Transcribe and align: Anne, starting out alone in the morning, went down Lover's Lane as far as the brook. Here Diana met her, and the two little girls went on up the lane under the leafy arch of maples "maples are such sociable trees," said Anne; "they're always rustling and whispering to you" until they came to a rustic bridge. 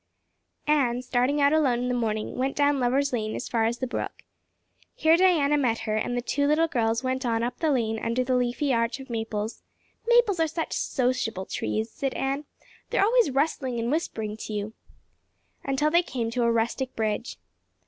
Anne, 0.65 1.03
starting 1.03 1.39
out 1.39 1.53
alone 1.53 1.77
in 1.77 1.87
the 1.87 1.93
morning, 1.93 2.35
went 2.35 2.55
down 2.55 2.79
Lover's 2.79 3.13
Lane 3.13 3.35
as 3.35 3.47
far 3.47 3.65
as 3.65 3.77
the 3.77 3.85
brook. 3.85 4.23
Here 4.95 5.15
Diana 5.15 5.59
met 5.59 5.81
her, 5.81 5.95
and 5.95 6.17
the 6.17 6.23
two 6.23 6.47
little 6.47 6.67
girls 6.67 7.03
went 7.03 7.23
on 7.23 7.43
up 7.43 7.59
the 7.59 7.69
lane 7.69 7.99
under 8.03 8.23
the 8.23 8.33
leafy 8.35 8.73
arch 8.73 8.99
of 8.99 9.11
maples 9.11 9.61
"maples 10.07 10.39
are 10.39 10.47
such 10.47 10.73
sociable 10.73 11.45
trees," 11.45 11.91
said 11.91 12.15
Anne; 12.15 12.45
"they're 12.89 13.05
always 13.05 13.29
rustling 13.29 13.77
and 13.79 13.91
whispering 13.91 14.35
to 14.37 14.53
you" 14.53 14.73
until 15.63 15.91
they 15.91 16.01
came 16.01 16.31
to 16.31 16.41
a 16.41 16.51
rustic 16.51 16.95
bridge. 16.95 17.37